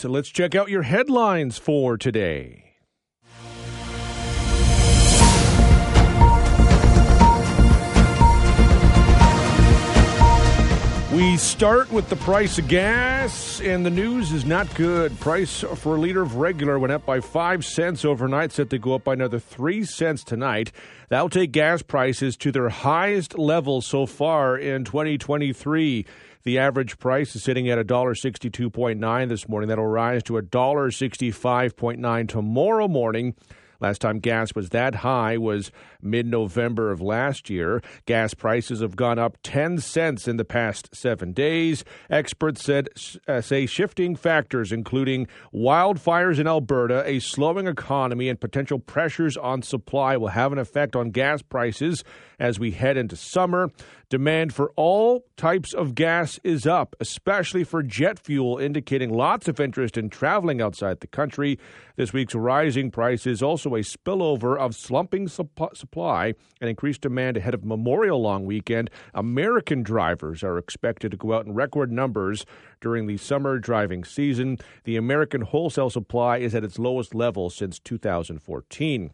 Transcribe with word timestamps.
So 0.00 0.08
let's 0.08 0.28
check 0.28 0.54
out 0.54 0.68
your 0.68 0.82
headlines 0.82 1.58
for 1.58 1.96
today. 1.96 2.66
We 11.12 11.36
start 11.36 11.90
with 11.90 12.08
the 12.10 12.14
price 12.14 12.60
of 12.60 12.68
gas, 12.68 13.60
and 13.60 13.84
the 13.84 13.90
news 13.90 14.30
is 14.30 14.44
not 14.44 14.72
good. 14.76 15.18
Price 15.18 15.64
for 15.74 15.96
a 15.96 15.98
liter 15.98 16.22
of 16.22 16.36
regular 16.36 16.78
went 16.78 16.92
up 16.92 17.04
by 17.04 17.18
5 17.18 17.64
cents 17.64 18.04
overnight, 18.04 18.52
set 18.52 18.70
to 18.70 18.78
go 18.78 18.94
up 18.94 19.02
by 19.02 19.14
another 19.14 19.40
3 19.40 19.82
cents 19.82 20.22
tonight. 20.22 20.70
That'll 21.08 21.28
take 21.28 21.50
gas 21.50 21.82
prices 21.82 22.36
to 22.36 22.52
their 22.52 22.68
highest 22.68 23.36
level 23.36 23.80
so 23.80 24.06
far 24.06 24.56
in 24.56 24.84
2023. 24.84 26.06
The 26.44 26.58
average 26.58 26.98
price 26.98 27.34
is 27.36 27.42
sitting 27.42 27.68
at 27.68 27.78
$1.62.9 27.78 29.28
this 29.28 29.48
morning. 29.48 29.68
That'll 29.68 29.86
rise 29.86 30.22
to 30.24 30.34
$1.65.9 30.34 32.28
tomorrow 32.28 32.88
morning. 32.88 33.34
Last 33.80 34.00
time 34.00 34.18
gas 34.18 34.54
was 34.56 34.70
that 34.70 34.96
high 34.96 35.38
was 35.38 35.70
mid 36.02 36.26
November 36.26 36.90
of 36.90 37.00
last 37.00 37.48
year. 37.48 37.80
Gas 38.06 38.34
prices 38.34 38.80
have 38.80 38.96
gone 38.96 39.20
up 39.20 39.38
10 39.44 39.78
cents 39.78 40.26
in 40.26 40.36
the 40.36 40.44
past 40.44 40.94
seven 40.94 41.32
days. 41.32 41.84
Experts 42.10 42.64
said, 42.64 42.88
uh, 43.28 43.40
say 43.40 43.66
shifting 43.66 44.16
factors, 44.16 44.72
including 44.72 45.28
wildfires 45.54 46.40
in 46.40 46.48
Alberta, 46.48 47.04
a 47.06 47.20
slowing 47.20 47.68
economy, 47.68 48.28
and 48.28 48.40
potential 48.40 48.80
pressures 48.80 49.36
on 49.36 49.62
supply, 49.62 50.16
will 50.16 50.28
have 50.28 50.52
an 50.52 50.58
effect 50.58 50.96
on 50.96 51.10
gas 51.10 51.40
prices 51.40 52.02
as 52.40 52.58
we 52.58 52.72
head 52.72 52.96
into 52.96 53.14
summer. 53.14 53.70
Demand 54.10 54.54
for 54.54 54.72
all 54.74 55.26
types 55.36 55.74
of 55.74 55.94
gas 55.94 56.40
is 56.42 56.66
up, 56.66 56.96
especially 56.98 57.62
for 57.62 57.82
jet 57.82 58.18
fuel, 58.18 58.56
indicating 58.56 59.12
lots 59.12 59.48
of 59.48 59.60
interest 59.60 59.98
in 59.98 60.08
traveling 60.08 60.62
outside 60.62 61.00
the 61.00 61.06
country. 61.06 61.58
This 61.96 62.14
week's 62.14 62.34
rising 62.34 62.90
price 62.90 63.26
is 63.26 63.42
also 63.42 63.74
a 63.74 63.80
spillover 63.80 64.56
of 64.56 64.74
slumping 64.74 65.28
supply 65.28 66.32
and 66.58 66.70
increased 66.70 67.02
demand 67.02 67.36
ahead 67.36 67.52
of 67.52 67.66
Memorial 67.66 68.22
Long 68.22 68.46
Weekend. 68.46 68.88
American 69.12 69.82
drivers 69.82 70.42
are 70.42 70.56
expected 70.56 71.10
to 71.10 71.18
go 71.18 71.34
out 71.34 71.44
in 71.44 71.52
record 71.52 71.92
numbers 71.92 72.46
during 72.80 73.08
the 73.08 73.18
summer 73.18 73.58
driving 73.58 74.04
season. 74.04 74.56
The 74.84 74.96
American 74.96 75.42
wholesale 75.42 75.90
supply 75.90 76.38
is 76.38 76.54
at 76.54 76.64
its 76.64 76.78
lowest 76.78 77.14
level 77.14 77.50
since 77.50 77.78
2014. 77.78 79.10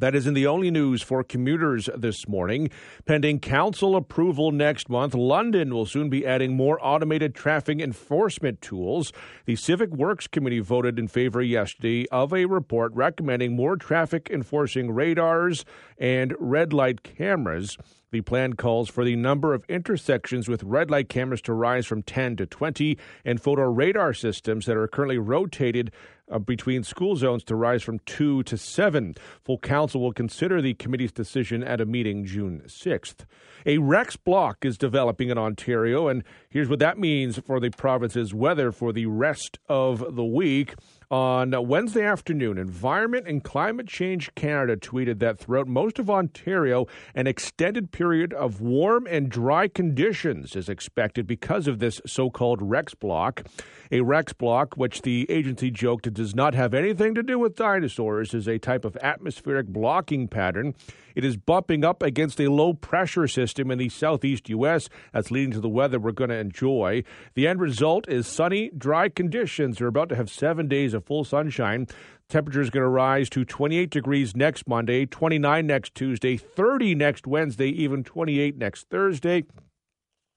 That 0.00 0.16
isn't 0.16 0.34
the 0.34 0.48
only 0.48 0.72
news 0.72 1.02
for 1.02 1.22
commuters 1.22 1.88
this 1.96 2.26
morning. 2.26 2.70
Pending 3.04 3.38
council 3.38 3.94
approval 3.94 4.50
next 4.50 4.88
month, 4.88 5.14
London 5.14 5.72
will 5.72 5.86
soon 5.86 6.10
be 6.10 6.26
adding 6.26 6.56
more 6.56 6.84
automated 6.84 7.32
traffic 7.32 7.80
enforcement 7.80 8.60
tools. 8.60 9.12
The 9.44 9.54
Civic 9.54 9.90
Works 9.90 10.26
Committee 10.26 10.58
voted 10.58 10.98
in 10.98 11.06
favor 11.06 11.40
yesterday 11.40 12.06
of 12.10 12.32
a 12.32 12.46
report 12.46 12.92
recommending 12.92 13.54
more 13.54 13.76
traffic 13.76 14.28
enforcing 14.32 14.90
radars 14.90 15.64
and 15.96 16.34
red 16.40 16.72
light 16.72 17.04
cameras. 17.04 17.78
The 18.14 18.20
plan 18.20 18.52
calls 18.52 18.88
for 18.88 19.04
the 19.04 19.16
number 19.16 19.54
of 19.54 19.64
intersections 19.68 20.48
with 20.48 20.62
red 20.62 20.88
light 20.88 21.08
cameras 21.08 21.42
to 21.42 21.52
rise 21.52 21.84
from 21.84 22.02
10 22.02 22.36
to 22.36 22.46
20 22.46 22.96
and 23.24 23.42
photo 23.42 23.64
radar 23.64 24.12
systems 24.12 24.66
that 24.66 24.76
are 24.76 24.86
currently 24.86 25.18
rotated 25.18 25.90
uh, 26.30 26.38
between 26.38 26.82
school 26.82 27.16
zones 27.16 27.44
to 27.44 27.56
rise 27.56 27.82
from 27.82 27.98
2 28.00 28.42
to 28.44 28.56
7. 28.56 29.14
Full 29.44 29.58
council 29.58 30.00
will 30.00 30.12
consider 30.12 30.60
the 30.60 30.74
committee's 30.74 31.12
decision 31.12 31.62
at 31.62 31.80
a 31.80 31.86
meeting 31.86 32.24
June 32.24 32.62
6th. 32.66 33.26
A 33.66 33.78
Rex 33.78 34.16
block 34.16 34.64
is 34.64 34.76
developing 34.76 35.30
in 35.30 35.38
Ontario, 35.38 36.08
and 36.08 36.22
here's 36.48 36.68
what 36.68 36.78
that 36.80 36.98
means 36.98 37.38
for 37.38 37.60
the 37.60 37.70
province's 37.70 38.34
weather 38.34 38.72
for 38.72 38.92
the 38.92 39.06
rest 39.06 39.58
of 39.68 40.16
the 40.16 40.24
week. 40.24 40.74
On 41.14 41.52
Wednesday 41.68 42.04
afternoon, 42.04 42.58
Environment 42.58 43.28
and 43.28 43.44
Climate 43.44 43.86
Change 43.86 44.34
Canada 44.34 44.76
tweeted 44.76 45.20
that 45.20 45.38
throughout 45.38 45.68
most 45.68 46.00
of 46.00 46.10
Ontario, 46.10 46.88
an 47.14 47.28
extended 47.28 47.92
period 47.92 48.32
of 48.32 48.60
warm 48.60 49.06
and 49.06 49.28
dry 49.28 49.68
conditions 49.68 50.56
is 50.56 50.68
expected 50.68 51.24
because 51.24 51.68
of 51.68 51.78
this 51.78 52.00
so 52.04 52.30
called 52.30 52.60
Rex 52.60 52.94
block. 52.94 53.44
A 53.92 54.00
Rex 54.00 54.32
block, 54.32 54.76
which 54.76 55.02
the 55.02 55.30
agency 55.30 55.70
joked 55.70 56.12
does 56.12 56.34
not 56.34 56.52
have 56.54 56.74
anything 56.74 57.14
to 57.14 57.22
do 57.22 57.38
with 57.38 57.54
dinosaurs, 57.54 58.34
is 58.34 58.48
a 58.48 58.58
type 58.58 58.84
of 58.84 58.96
atmospheric 58.96 59.68
blocking 59.68 60.26
pattern. 60.26 60.74
It 61.14 61.24
is 61.24 61.36
bumping 61.36 61.84
up 61.84 62.02
against 62.02 62.40
a 62.40 62.50
low 62.50 62.74
pressure 62.74 63.28
system 63.28 63.70
in 63.70 63.78
the 63.78 63.88
southeast 63.88 64.48
U.S. 64.48 64.88
that's 65.12 65.30
leading 65.30 65.52
to 65.52 65.60
the 65.60 65.68
weather 65.68 66.00
we're 66.00 66.10
going 66.10 66.30
to 66.30 66.36
enjoy. 66.36 67.04
The 67.34 67.46
end 67.46 67.60
result 67.60 68.08
is 68.08 68.26
sunny, 68.26 68.72
dry 68.76 69.08
conditions. 69.10 69.80
We're 69.80 69.86
about 69.86 70.08
to 70.08 70.16
have 70.16 70.28
seven 70.28 70.66
days 70.66 70.92
of 70.92 71.03
full 71.04 71.24
sunshine. 71.24 71.86
Temperature 72.28 72.60
is 72.60 72.70
going 72.70 72.82
to 72.82 72.88
rise 72.88 73.28
to 73.30 73.44
28 73.44 73.90
degrees 73.90 74.34
next 74.34 74.66
Monday, 74.66 75.06
29 75.06 75.66
next 75.66 75.94
Tuesday, 75.94 76.36
30 76.36 76.94
next 76.94 77.26
Wednesday, 77.26 77.68
even 77.68 78.02
28 78.02 78.56
next 78.56 78.88
Thursday. 78.88 79.44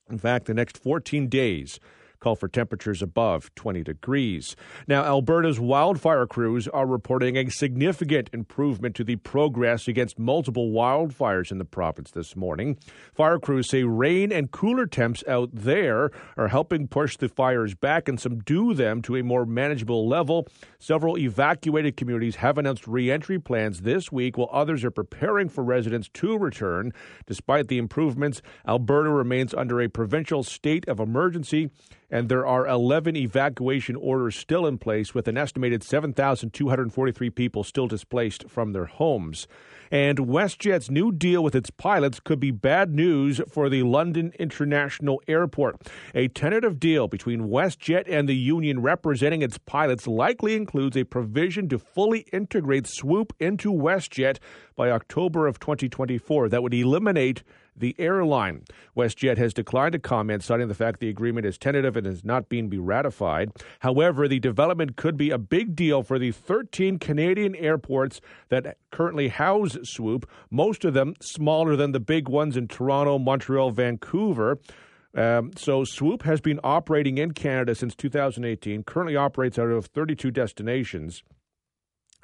In 0.09 0.17
fact, 0.17 0.45
the 0.45 0.53
next 0.53 0.77
14 0.77 1.27
days 1.27 1.79
call 2.19 2.35
for 2.35 2.47
temperatures 2.47 3.01
above 3.01 3.53
20 3.55 3.83
degrees. 3.83 4.55
Now, 4.87 5.03
Alberta's 5.03 5.59
wildfire 5.59 6.25
crews 6.25 6.67
are 6.67 6.85
reporting 6.85 7.37
a 7.37 7.49
significant 7.49 8.29
improvement 8.33 8.95
to 8.95 9.03
the 9.03 9.15
progress 9.17 9.87
against 9.87 10.19
multiple 10.19 10.71
wildfires 10.71 11.51
in 11.51 11.57
the 11.57 11.65
province 11.65 12.11
this 12.11 12.35
morning. 12.35 12.77
Fire 13.13 13.39
crews 13.39 13.69
say 13.69 13.83
rain 13.83 14.31
and 14.31 14.51
cooler 14.51 14.85
temps 14.85 15.23
out 15.27 15.49
there 15.53 16.11
are 16.35 16.47
helping 16.47 16.87
push 16.87 17.17
the 17.17 17.29
fires 17.29 17.75
back 17.75 18.07
and 18.07 18.19
subdue 18.19 18.73
them 18.73 19.01
to 19.01 19.15
a 19.15 19.23
more 19.23 19.45
manageable 19.45 20.07
level. 20.07 20.47
Several 20.79 21.17
evacuated 21.17 21.97
communities 21.97 22.37
have 22.37 22.57
announced 22.57 22.87
reentry 22.87 23.39
plans 23.39 23.81
this 23.81 24.11
week, 24.11 24.37
while 24.37 24.49
others 24.51 24.83
are 24.83 24.91
preparing 24.91 25.49
for 25.49 25.63
residents 25.63 26.09
to 26.13 26.37
return. 26.37 26.93
Despite 27.25 27.67
the 27.67 27.77
improvements, 27.77 28.41
Alberta 28.67 29.09
remains 29.09 29.53
under 29.53 29.81
a 29.81 29.89
provincial 29.89 30.43
state 30.43 30.87
of 30.87 30.99
emergency 30.99 31.69
and 32.09 32.29
there 32.29 32.47
are 32.47 32.67
11 32.67 33.15
evacuation 33.15 33.95
orders 33.95 34.35
still 34.35 34.65
in 34.65 34.77
place, 34.77 35.13
with 35.13 35.27
an 35.27 35.37
estimated 35.37 35.83
7,243 35.83 37.29
people 37.31 37.63
still 37.63 37.87
displaced 37.87 38.49
from 38.49 38.71
their 38.71 38.85
homes. 38.85 39.47
And 39.91 40.17
WestJet's 40.17 40.89
new 40.89 41.11
deal 41.11 41.43
with 41.43 41.55
its 41.55 41.69
pilots 41.69 42.19
could 42.19 42.39
be 42.39 42.51
bad 42.51 42.93
news 42.93 43.41
for 43.49 43.69
the 43.69 43.83
London 43.83 44.33
International 44.39 45.21
Airport. 45.27 45.89
A 46.13 46.27
tentative 46.29 46.79
deal 46.79 47.07
between 47.07 47.47
WestJet 47.47 48.03
and 48.07 48.27
the 48.27 48.35
union 48.35 48.81
representing 48.81 49.41
its 49.41 49.57
pilots 49.57 50.07
likely 50.07 50.55
includes 50.55 50.97
a 50.97 51.03
provision 51.05 51.69
to 51.69 51.79
fully 51.79 52.21
integrate 52.33 52.87
Swoop 52.87 53.33
into 53.39 53.71
WestJet 53.71 54.37
by 54.75 54.91
October 54.91 55.47
of 55.47 55.59
2024 55.59 56.49
that 56.49 56.63
would 56.63 56.73
eliminate 56.73 57.43
the 57.77 57.95
airline. 57.97 58.63
WestJet 58.95 59.37
has 59.37 59.53
declined 59.53 59.93
to 59.93 59.99
comment, 59.99 60.43
citing 60.43 60.67
the 60.67 60.73
fact 60.73 60.99
the 60.99 61.09
agreement 61.09 61.45
is 61.45 61.57
tentative 61.57 61.95
and 61.95 62.05
has 62.05 62.23
not 62.23 62.49
been 62.49 62.69
ratified. 62.83 63.51
However, 63.79 64.27
the 64.27 64.39
development 64.39 64.95
could 64.95 65.17
be 65.17 65.29
a 65.29 65.37
big 65.37 65.75
deal 65.75 66.03
for 66.03 66.19
the 66.19 66.31
13 66.31 66.99
Canadian 66.99 67.55
airports 67.55 68.21
that 68.49 68.77
currently 68.91 69.27
house 69.27 69.77
Swoop, 69.83 70.29
most 70.49 70.85
of 70.85 70.93
them 70.93 71.13
smaller 71.21 71.75
than 71.75 71.91
the 71.91 71.99
big 71.99 72.27
ones 72.27 72.57
in 72.57 72.67
Toronto, 72.67 73.17
Montreal, 73.19 73.71
Vancouver. 73.71 74.57
Um, 75.15 75.51
so 75.55 75.83
Swoop 75.83 76.23
has 76.23 76.41
been 76.41 76.59
operating 76.63 77.17
in 77.17 77.31
Canada 77.31 77.73
since 77.73 77.95
2018, 77.95 78.83
currently 78.83 79.15
operates 79.15 79.57
out 79.57 79.69
of 79.69 79.87
32 79.87 80.31
destinations. 80.31 81.23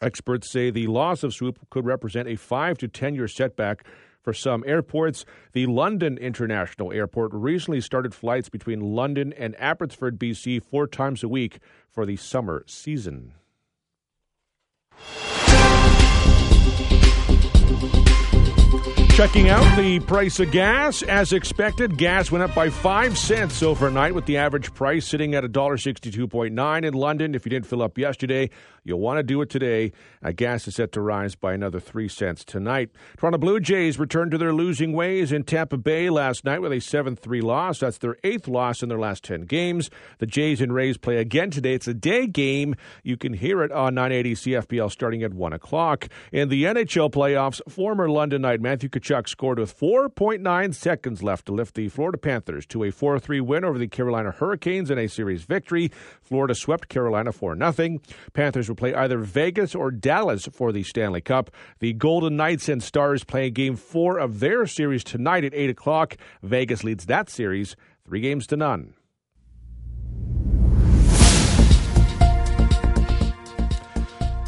Experts 0.02 0.52
say 0.52 0.70
the 0.70 0.88
loss 0.88 1.24
of 1.24 1.34
Swoop 1.34 1.60
could 1.70 1.86
represent 1.86 2.28
a 2.28 2.36
5 2.36 2.78
to 2.80 2.88
10 2.88 3.16
year 3.16 3.28
setback 3.28 3.86
for 4.24 4.34
some 4.34 4.64
airports. 4.66 5.26
The 5.52 5.66
London 5.66 6.18
International 6.18 6.92
Airport 6.92 7.32
recently 7.34 7.82
started 7.82 8.16
flights 8.16 8.50
between 8.50 8.80
London 8.80 9.34
and 9.34 9.56
Abbotsford, 9.60 10.18
BC, 10.18 10.64
four 10.64 10.88
times 10.88 11.24
a 11.24 11.28
week 11.28 11.60
for 11.90 12.06
the 12.06 12.16
summer 12.16 12.64
season. 12.66 13.34
Checking 19.24 19.48
out 19.48 19.78
the 19.78 20.02
price 20.02 20.42
of 20.42 20.52
gas. 20.52 21.02
As 21.02 21.32
expected, 21.32 21.98
gas 21.98 22.30
went 22.30 22.44
up 22.44 22.54
by 22.54 22.70
5 22.70 23.18
cents 23.18 23.64
overnight 23.64 24.14
with 24.14 24.26
the 24.26 24.36
average 24.36 24.74
price 24.74 25.08
sitting 25.08 25.34
at 25.34 25.46
$1.62.9 25.46 26.86
in 26.86 26.94
London. 26.94 27.34
If 27.34 27.46
you 27.46 27.50
didn't 27.50 27.66
fill 27.66 27.82
up 27.82 27.98
yesterday, 27.98 28.50
you'll 28.84 29.00
want 29.00 29.20
to 29.20 29.24
do 29.24 29.42
it 29.42 29.50
today. 29.50 29.94
Uh, 30.22 30.34
gas 30.36 30.68
is 30.68 30.76
set 30.76 30.92
to 30.92 31.02
rise 31.02 31.36
by 31.36 31.54
another 31.54 31.80
3 31.80 32.10
cents 32.10 32.44
tonight. 32.44 32.90
Toronto 33.16 33.38
Blue 33.38 33.62
Jays 33.62 33.98
returned 33.98 34.32
to 34.32 34.38
their 34.38 34.54
losing 34.54 34.92
ways 34.92 35.32
in 35.32 35.46
Tampa 35.46 35.78
Bay 35.78 36.10
last 36.10 36.44
night 36.44 36.62
with 36.62 36.74
a 36.74 36.82
7 36.82 37.16
3 37.16 37.40
loss. 37.40 37.80
That's 37.80 38.00
their 38.00 38.18
eighth 38.26 38.50
loss 38.50 38.84
in 38.84 38.90
their 38.90 39.00
last 39.00 39.24
10 39.24 39.44
games. 39.44 39.90
The 40.18 40.26
Jays 40.26 40.60
and 40.60 40.74
Rays 40.74 40.98
play 40.98 41.16
again 41.16 41.50
today. 41.50 41.76
It's 41.76 41.88
a 41.88 41.94
day 41.94 42.28
game. 42.28 42.76
You 43.04 43.16
can 43.16 43.32
hear 43.32 43.64
it 43.64 43.72
on 43.72 43.96
980 43.96 44.36
CFPL 44.36 44.92
starting 44.92 45.24
at 45.24 45.34
1 45.34 45.54
o'clock. 45.54 46.10
In 46.34 46.50
the 46.50 46.66
NHL 46.66 47.10
playoffs, 47.10 47.62
former 47.72 48.10
London 48.10 48.42
Knight 48.42 48.60
Matthew 48.60 48.90
Scored 49.14 49.60
with 49.60 49.78
4.9 49.80 50.74
seconds 50.74 51.22
left 51.22 51.46
to 51.46 51.52
lift 51.54 51.76
the 51.76 51.88
Florida 51.88 52.18
Panthers 52.18 52.66
to 52.66 52.84
a 52.84 52.92
4 52.92 53.20
3 53.20 53.42
win 53.42 53.64
over 53.64 53.78
the 53.78 53.88
Carolina 53.88 54.32
Hurricanes 54.32 54.90
in 54.90 54.98
a 54.98 55.08
series 55.08 55.44
victory. 55.44 55.92
Florida 56.22 56.56
swept 56.56 56.90
Carolina 56.90 57.32
4 57.32 57.56
0. 57.56 58.00
Panthers 58.34 58.68
will 58.68 58.76
play 58.76 58.96
either 58.96 59.20
Vegas 59.20 59.76
or 59.76 59.92
Dallas 59.92 60.48
for 60.52 60.72
the 60.72 60.82
Stanley 60.82 61.22
Cup. 61.22 61.52
The 61.80 61.94
Golden 61.94 62.36
Knights 62.36 62.68
and 62.68 62.82
Stars 62.82 63.24
play 63.24 63.52
game 63.52 63.76
four 63.76 64.18
of 64.18 64.40
their 64.40 64.66
series 64.66 65.04
tonight 65.04 65.44
at 65.44 65.54
8 65.54 65.70
o'clock. 65.70 66.18
Vegas 66.42 66.84
leads 66.84 67.06
that 67.06 67.30
series 67.30 67.76
three 68.06 68.22
games 68.22 68.48
to 68.48 68.58
none. 68.58 68.96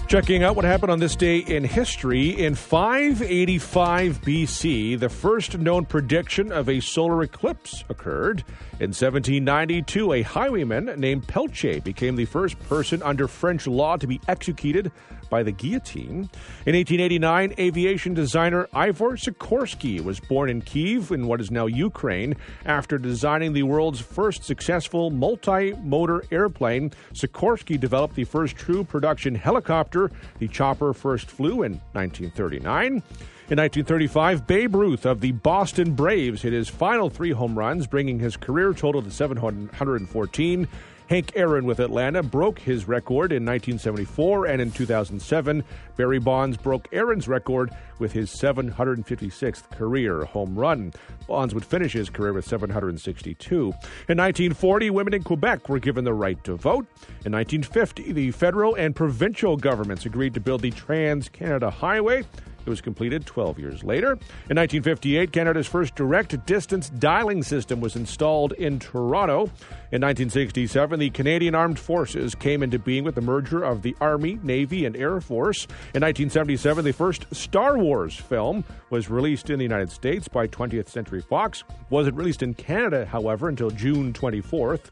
Checking 0.07 0.43
out 0.43 0.55
what 0.55 0.65
happened 0.65 0.91
on 0.91 0.99
this 0.99 1.15
day 1.15 1.39
in 1.39 1.63
history. 1.63 2.29
In 2.29 2.53
585 2.53 4.21
BC, 4.21 4.99
the 4.99 5.09
first 5.09 5.57
known 5.57 5.83
prediction 5.83 6.51
of 6.51 6.69
a 6.69 6.79
solar 6.79 7.23
eclipse 7.23 7.83
occurred. 7.89 8.43
In 8.73 8.93
1792, 8.93 10.13
a 10.13 10.21
highwayman 10.21 10.93
named 10.97 11.25
Pelche 11.27 11.83
became 11.83 12.15
the 12.15 12.25
first 12.25 12.59
person 12.69 13.01
under 13.01 13.27
French 13.27 13.65
law 13.65 13.97
to 13.97 14.05
be 14.05 14.21
executed 14.27 14.91
by 15.29 15.43
the 15.43 15.51
guillotine. 15.51 16.29
In 16.65 16.75
1889, 16.75 17.53
aviation 17.59 18.13
designer 18.13 18.67
Igor 18.75 19.13
Sikorsky 19.13 20.03
was 20.03 20.19
born 20.19 20.49
in 20.49 20.61
Kiev, 20.61 21.11
in 21.11 21.27
what 21.27 21.41
is 21.41 21.51
now 21.51 21.65
Ukraine. 21.65 22.35
After 22.65 22.97
designing 22.97 23.53
the 23.53 23.63
world's 23.63 23.99
first 23.99 24.43
successful 24.43 25.09
multi 25.09 25.73
motor 25.83 26.23
airplane, 26.31 26.91
Sikorsky 27.13 27.79
developed 27.79 28.15
the 28.15 28.23
first 28.23 28.55
true 28.55 28.83
production 28.83 29.35
helicopter. 29.35 30.11
The 30.39 30.47
chopper 30.47 30.93
first 30.93 31.29
flew 31.29 31.63
in 31.63 31.73
1939. 31.93 33.03
In 33.47 33.59
1935, 33.59 34.47
Babe 34.47 34.73
Ruth 34.73 35.05
of 35.05 35.21
the 35.21 35.31
Boston 35.31 35.93
Braves 35.93 36.41
hit 36.41 36.51
his 36.51 36.67
final 36.67 37.11
three 37.11 37.29
home 37.29 37.55
runs, 37.55 37.85
bringing 37.85 38.17
his 38.17 38.35
career 38.35 38.73
total 38.73 39.03
to 39.03 39.11
714. 39.11 40.67
Hank 41.07 41.33
Aaron 41.35 41.65
with 41.65 41.79
Atlanta 41.79 42.23
broke 42.23 42.57
his 42.57 42.87
record 42.87 43.31
in 43.31 43.45
1974, 43.45 44.47
and 44.47 44.59
in 44.59 44.71
2007, 44.71 45.63
Barry 45.97 46.17
Bonds 46.17 46.57
broke 46.57 46.87
Aaron's 46.91 47.27
record 47.27 47.69
with 47.99 48.11
his 48.11 48.31
756th 48.31 49.69
career 49.69 50.25
home 50.25 50.57
run. 50.57 50.91
Bonds 51.27 51.53
would 51.53 51.63
finish 51.63 51.93
his 51.93 52.09
career 52.09 52.33
with 52.33 52.47
762. 52.47 53.55
In 53.55 54.17
1940, 54.17 54.89
women 54.89 55.13
in 55.13 55.23
Quebec 55.23 55.69
were 55.69 55.79
given 55.79 56.05
the 56.05 56.13
right 56.13 56.43
to 56.43 56.55
vote. 56.55 56.87
In 57.23 57.31
1950, 57.33 58.11
the 58.11 58.31
federal 58.31 58.73
and 58.73 58.95
provincial 58.95 59.57
governments 59.57 60.07
agreed 60.07 60.33
to 60.33 60.39
build 60.39 60.61
the 60.61 60.71
Trans 60.71 61.29
Canada 61.29 61.69
Highway. 61.69 62.23
It 62.65 62.69
was 62.69 62.81
completed 62.81 63.25
12 63.25 63.59
years 63.59 63.83
later. 63.83 64.13
In 64.49 64.57
1958, 64.57 65.31
Canada's 65.31 65.67
first 65.67 65.95
direct 65.95 66.45
distance 66.45 66.89
dialing 66.89 67.43
system 67.43 67.79
was 67.79 67.95
installed 67.95 68.53
in 68.53 68.79
Toronto. 68.79 69.45
In 69.91 70.01
1967, 70.01 70.99
the 70.99 71.09
Canadian 71.11 71.53
Armed 71.53 71.77
Forces 71.77 72.33
came 72.33 72.63
into 72.63 72.79
being 72.79 73.03
with 73.03 73.15
the 73.15 73.21
merger 73.21 73.63
of 73.63 73.83
the 73.83 73.95
Army, 74.01 74.39
Navy, 74.41 74.85
and 74.85 74.95
Air 74.95 75.21
Force. 75.21 75.65
In 75.93 76.01
1977, 76.01 76.83
the 76.83 76.91
first 76.91 77.25
Star 77.31 77.77
Wars 77.77 78.15
film 78.15 78.63
was 78.89 79.09
released 79.09 79.49
in 79.49 79.59
the 79.59 79.63
United 79.63 79.91
States 79.91 80.27
by 80.27 80.47
20th 80.47 80.89
Century 80.89 81.21
Fox. 81.21 81.63
Wasn't 81.89 82.15
released 82.15 82.41
in 82.41 82.53
Canada, 82.55 83.05
however, 83.05 83.47
until 83.47 83.69
June 83.69 84.11
24th. 84.11 84.89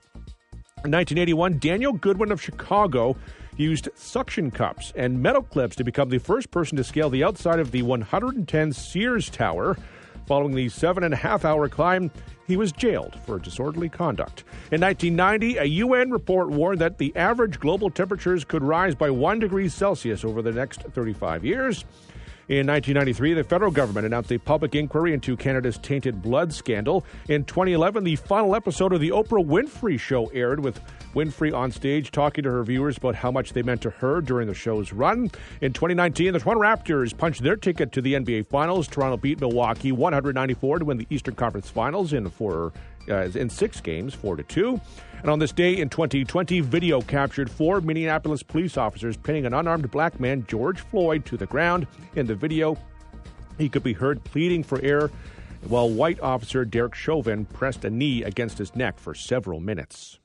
In 0.86 0.92
1981, 0.92 1.60
Daniel 1.60 1.94
Goodwin 1.94 2.32
of 2.32 2.42
Chicago 2.42 3.16
used 3.58 3.90
suction 3.96 4.52
cups 4.52 4.94
and 4.96 5.22
metal 5.22 5.44
clips 5.44 5.76
to 5.76 5.84
become 5.84 6.10
the 6.10 6.20
first 6.20 6.52
person 6.52 6.78
to 6.78 6.84
scale 6.84 7.10
the 7.10 7.24
outside 7.24 7.60
of 7.60 7.72
the 7.72 7.82
110 7.82 8.74
Sears 8.74 9.30
Tower. 9.30 9.78
Following 10.26 10.56
the 10.56 10.70
seven 10.70 11.04
and 11.04 11.14
a 11.14 11.18
half 11.18 11.44
hour 11.44 11.68
climb, 11.68 12.10
he 12.48 12.56
was 12.56 12.72
jailed 12.72 13.16
for 13.26 13.40
disorderly 13.40 13.90
conduct. 13.90 14.44
In 14.72 14.80
1990, 14.82 15.58
a 15.58 15.66
UN 15.66 16.12
report 16.12 16.50
warned 16.50 16.80
that 16.80 16.98
the 16.98 17.16
average 17.16 17.60
global 17.60 17.90
temperatures 17.90 18.46
could 18.46 18.64
rise 18.64 18.96
by 18.96 19.10
1 19.10 19.40
degree 19.40 19.68
Celsius 19.68 20.24
over 20.24 20.42
the 20.42 20.52
next 20.52 20.82
35 20.82 21.44
years. 21.44 21.86
In 22.50 22.68
1993, 22.68 23.36
the 23.36 23.44
federal 23.46 23.72
government 23.72 24.06
announced 24.06 24.30
a 24.30 24.38
public 24.38 24.76
inquiry 24.76 25.14
into 25.14 25.38
Canada's 25.38 25.78
tainted 25.78 26.22
blood 26.22 26.54
scandal. 26.54 27.06
In 27.30 27.46
2011, 27.46 28.04
the 28.04 28.18
final 28.18 28.54
episode 28.54 28.92
of 28.92 29.00
The 29.00 29.12
Oprah 29.12 29.46
Winfrey 29.46 29.98
Show 29.98 30.28
aired 30.28 30.60
with 30.60 30.82
Winfrey 31.16 31.56
on 31.56 31.72
stage 31.72 32.12
talking 32.12 32.44
to 32.44 32.52
her 32.52 32.64
viewers 32.64 32.98
about 32.98 33.16
how 33.16 33.32
much 33.32 33.54
they 33.54 33.62
meant 33.62 33.82
to 33.84 33.92
her 33.92 34.20
during 34.20 34.48
the 34.48 34.54
show's 34.54 34.92
run. 34.92 35.32
In 35.62 35.72
2019, 35.72 36.34
the 36.34 36.40
Toronto 36.40 36.62
Raptors 36.62 37.16
punched 37.18 37.44
their 37.44 37.56
ticket 37.56 37.94
to 37.94 38.02
the 38.02 38.16
NBA 38.16 38.48
Finals. 38.48 38.90
Toronto 38.90 39.16
beat 39.16 39.40
Milwaukee 39.40 39.94
194 39.94 40.80
to 40.80 40.86
win 40.86 40.98
the 40.98 41.08
Eastern 41.10 41.36
Conference 41.36 41.70
Finals 41.70 42.12
in 42.12 42.30
four 42.30 42.74
uh, 43.10 43.30
in 43.36 43.50
six 43.50 43.82
games, 43.82 44.14
four 44.14 44.36
to 44.36 44.44
two. 44.44 44.80
And 45.22 45.32
on 45.32 45.40
this 45.40 45.52
day 45.52 45.78
in 45.78 45.90
2020, 45.90 46.60
video 46.60 47.02
captured 47.02 47.50
four 47.50 47.80
Minneapolis 47.80 48.44
police 48.44 48.78
officers 48.78 49.16
pinning 49.16 49.46
an 49.46 49.54
unarmed 49.54 49.90
black 49.90 50.20
man, 50.20 50.46
George 50.48 50.82
Floyd, 50.82 51.26
to 51.26 51.38
the 51.38 51.46
ground. 51.46 51.88
In 52.16 52.28
the 52.28 52.36
video, 52.36 52.78
he 53.58 53.70
could 53.70 53.84
be 53.84 53.94
heard 53.94 54.24
pleading 54.24 54.64
for 54.64 54.82
air 54.82 55.10
while 55.68 55.90
white 55.90 56.20
officer 56.20 56.66
Derek 56.66 56.96
Chauvin 56.96 57.46
pressed 57.46 57.86
a 57.86 57.90
knee 57.90 58.24
against 58.24 58.58
his 58.58 58.76
neck 58.76 59.00
for 59.00 59.16
several 59.16 59.60
minutes. 59.60 60.20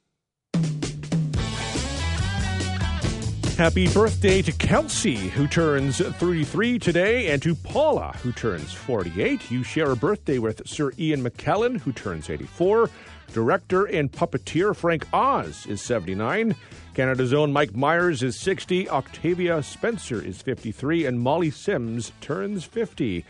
Happy 3.58 3.93
birthday 3.93 4.40
to 4.40 4.52
Kelsey, 4.52 5.16
who 5.16 5.49
turns 5.49 5.99
33 5.99 6.78
today, 6.78 7.32
and 7.32 7.43
to 7.43 7.56
Paula, 7.56 8.16
who 8.22 8.31
turns 8.31 8.72
48. 8.72 9.50
You 9.50 9.64
share 9.64 9.90
a 9.90 9.96
birthday 9.96 10.38
with 10.38 10.64
Sir 10.64 10.93
Ian 10.96 11.25
McKellen, 11.25 11.81
who 11.81 11.90
turns 11.90 12.31
84. 12.31 12.88
Director 13.32 13.87
and 13.87 14.12
puppeteer 14.12 14.76
Frank 14.76 15.08
Oz 15.12 15.66
is 15.66 15.82
79. 15.82 16.55
Canada's 16.94 17.34
own 17.34 17.52
Mike 17.52 17.75
Myers 17.75 18.22
is 18.22 18.38
60. 18.38 18.88
Octavia 18.90 19.60
Spencer 19.64 20.25
is 20.25 20.40
53. 20.40 21.06
And 21.06 21.19
Molly 21.19 21.50
Sims 21.50 22.12
turns 22.20 22.64
50. 22.64 23.25